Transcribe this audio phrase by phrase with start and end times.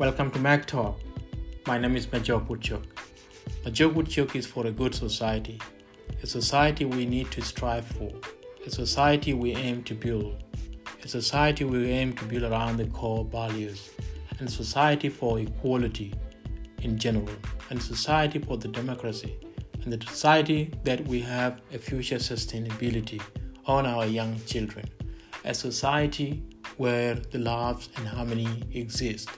[0.00, 0.98] Welcome to Mac Talk.
[1.66, 2.82] My name is Major Butchuk.
[3.66, 5.60] Major Butchuk is for a good society,
[6.22, 8.10] a society we need to strive for,
[8.64, 10.42] a society we aim to build,
[11.04, 13.90] a society we aim to build around the core values,
[14.38, 16.14] and a society for equality
[16.80, 17.36] in general,
[17.68, 19.38] and a society for the democracy,
[19.82, 23.20] and the society that we have a future sustainability
[23.66, 24.88] on our young children,
[25.44, 26.42] a society
[26.78, 29.28] where the love and harmony exist,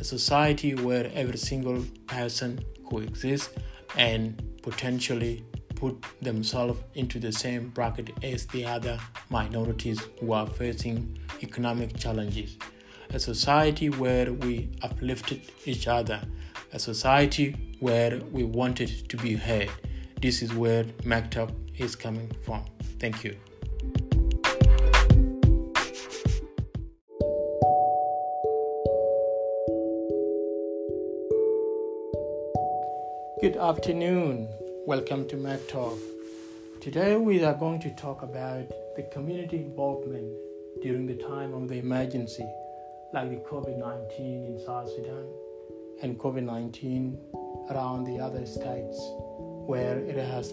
[0.00, 3.50] a society where every single person coexists
[3.96, 8.98] and potentially put themselves into the same bracket as the other
[9.30, 12.56] minorities who are facing economic challenges.
[13.10, 16.20] A society where we uplifted each other,
[16.72, 19.70] a society where we wanted to be heard.
[20.20, 22.64] This is where MacTalk is coming from.
[22.98, 23.36] Thank you.
[33.40, 34.48] Good afternoon.
[34.84, 35.96] Welcome to Mac Talk.
[36.80, 40.26] Today we are going to talk about the community involvement
[40.82, 42.44] during the time of the emergency,
[43.12, 45.24] like the COVID 19 in South Sudan
[46.02, 47.16] and COVID 19
[47.70, 48.98] around the other states
[49.70, 50.52] where it has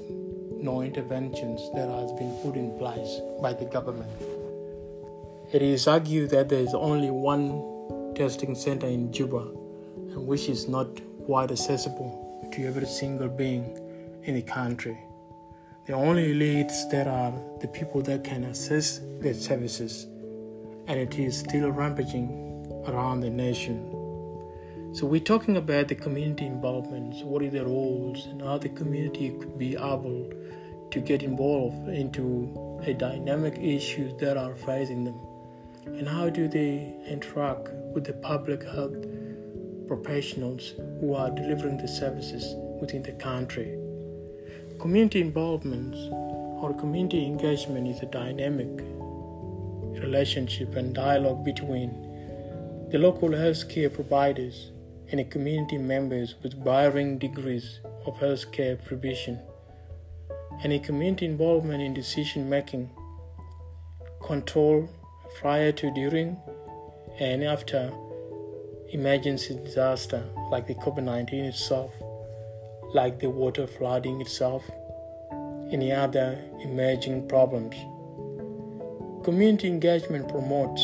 [0.61, 4.11] no interventions that has been put in place by the government.
[5.51, 9.41] It is argued that there is only one testing center in Juba,
[10.13, 10.87] which is not
[11.25, 12.24] quite accessible
[12.55, 13.77] to every single being
[14.23, 14.97] in the country.
[15.87, 20.05] The only elites that are the people that can access their services,
[20.87, 22.29] and it is still rampaging
[22.87, 23.91] around the nation.
[24.93, 29.31] So we're talking about the community involvement, what are the roles, and how the community
[29.31, 30.31] could be able
[30.91, 35.19] to get involved into a dynamic issues that are facing them,
[35.85, 38.95] and how do they interact with the public health
[39.87, 43.77] professionals who are delivering the services within the country.
[44.79, 45.95] Community involvement
[46.61, 48.83] or community engagement is a dynamic
[50.01, 51.91] relationship and dialogue between
[52.91, 54.71] the local healthcare providers
[55.11, 59.39] and the community members with varying degrees of healthcare provision,
[60.63, 62.89] and a community involvement in decision making,
[64.25, 64.89] control
[65.39, 66.37] prior to, during,
[67.19, 67.91] and after
[68.95, 71.91] emergency disaster like the COVID 19 itself,
[72.93, 74.63] like the water flooding itself,
[75.69, 77.75] any other emerging problems.
[79.25, 80.81] Community engagement promotes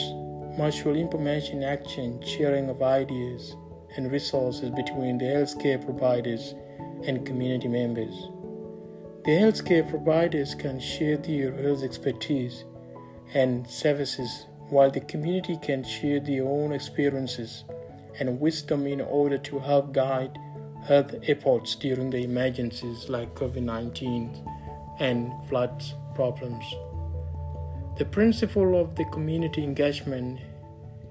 [0.57, 3.55] mutual information exchange, sharing of ideas
[3.95, 6.53] and resources between the healthcare providers
[7.07, 8.27] and community members.
[9.23, 12.65] The healthcare providers can share their health expertise
[13.33, 17.63] and services, while the community can share their own experiences
[18.21, 20.37] and wisdom in order to help guide
[20.85, 24.47] health efforts during the emergencies like COVID 19
[24.99, 25.83] and flood
[26.13, 26.63] problems.
[27.97, 30.39] The principle of the community engagement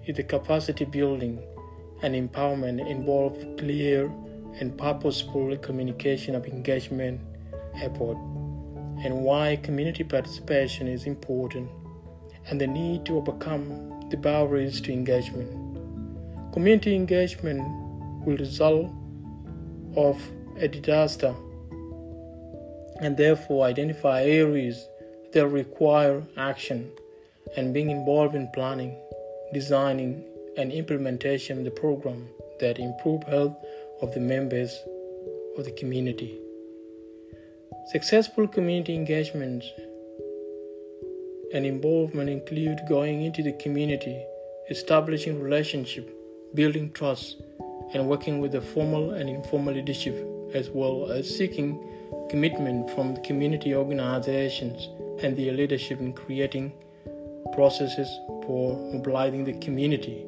[0.06, 1.42] is the capacity building
[2.02, 4.06] and empowerment involve clear
[4.60, 7.20] and purposeful communication of engagement
[7.74, 8.18] effort
[9.02, 11.68] and why community participation is important
[12.46, 15.59] and the need to overcome the barriers to engagement.
[16.52, 17.60] Community engagement
[18.26, 18.90] will result
[19.96, 20.20] of
[20.58, 21.34] a disaster
[23.00, 24.88] and therefore identify areas
[25.32, 26.90] that require action
[27.56, 28.96] and being involved in planning,
[29.54, 30.24] designing,
[30.56, 32.28] and implementation of the program
[32.58, 33.56] that improve health
[34.02, 34.76] of the members
[35.56, 36.36] of the community.
[37.92, 39.64] Successful community engagement
[41.54, 44.24] and involvement include going into the community,
[44.68, 46.12] establishing relationship,
[46.54, 47.36] building trust,
[47.92, 50.14] and working with the formal and informal leadership,
[50.54, 51.78] as well as seeking
[52.28, 54.88] commitment from the community organizations
[55.22, 56.72] and their leadership in creating
[57.52, 58.08] processes
[58.46, 60.24] for mobilizing the community.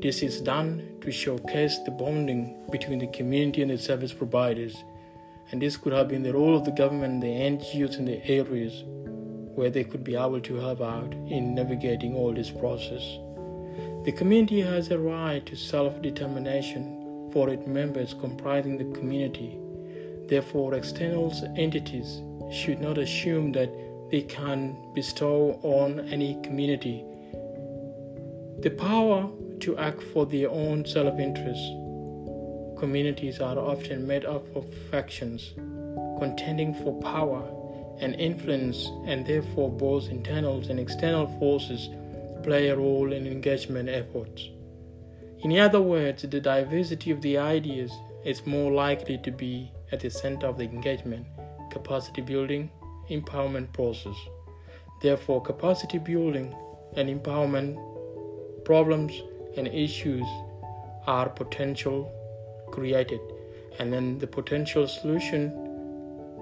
[0.00, 4.76] This is done to showcase the bonding between the community and the service providers,
[5.50, 8.24] and this could have been the role of the government and the NGOs in the
[8.28, 8.84] areas
[9.54, 13.18] where they could be able to help out in navigating all this process.
[14.06, 19.58] The community has a right to self determination for its members comprising the community.
[20.28, 22.22] Therefore, external entities
[22.52, 23.68] should not assume that
[24.12, 27.04] they can bestow on any community
[28.60, 31.66] the power to act for their own self interest.
[32.78, 35.52] Communities are often made up of factions
[36.20, 37.42] contending for power
[37.98, 41.88] and influence, and therefore both internal and external forces
[42.46, 44.48] play a role in engagement efforts.
[45.40, 47.90] In other words, the diversity of the ideas
[48.24, 51.26] is more likely to be at the center of the engagement,
[51.72, 52.70] capacity building,
[53.10, 54.14] empowerment process.
[55.02, 56.54] Therefore, capacity building
[56.96, 57.76] and empowerment
[58.64, 59.12] problems
[59.56, 60.26] and issues
[61.08, 62.12] are potential
[62.70, 63.20] created,
[63.80, 65.50] and then the potential solution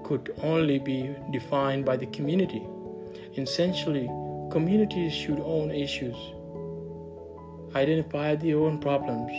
[0.03, 2.63] could only be defined by the community.
[3.35, 4.07] Essentially,
[4.51, 6.15] communities should own issues,
[7.75, 9.31] identify their own problems,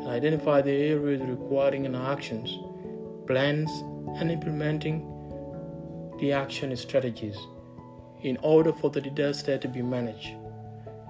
[0.00, 2.58] and identify the areas requiring actions,
[3.26, 3.70] plans,
[4.20, 5.06] and implementing
[6.20, 7.36] the action strategies
[8.22, 10.34] in order for the disaster to be managed.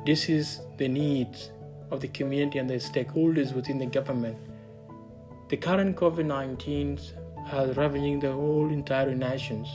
[0.04, 1.50] This is the needs
[1.90, 4.36] of the community and the stakeholders within the government.
[5.48, 6.98] The current COVID 19
[7.46, 9.68] has ravaging the whole entire nations,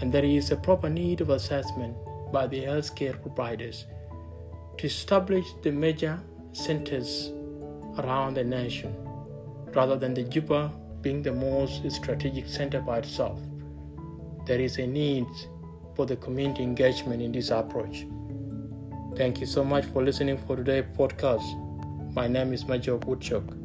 [0.00, 1.96] and there is a proper need of assessment
[2.34, 3.86] by the healthcare providers
[4.76, 6.20] to establish the major
[6.52, 7.30] centers
[7.98, 8.92] around the nation
[9.72, 13.38] rather than the Juba being the most strategic center by itself.
[14.46, 15.28] There is a need
[15.94, 18.04] for the community engagement in this approach.
[19.14, 21.46] Thank you so much for listening for today's podcast.
[22.14, 23.63] My name is Major Woodchuck.